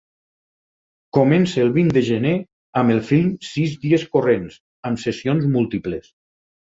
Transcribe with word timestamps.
Comence 1.17 1.59
el 1.63 1.67
vint 1.75 1.91
de 1.97 2.01
gener 2.07 2.31
amb 2.81 2.93
el 2.93 3.01
film 3.09 3.27
"Sis 3.49 3.75
dies 3.83 4.07
corrents" 4.15 4.57
amb 4.91 5.03
sessions 5.03 5.47
múltiples. 5.57 6.09